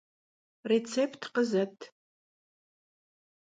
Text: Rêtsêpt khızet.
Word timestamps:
Rêtsêpt 0.69 1.21
khızet. 1.33 1.77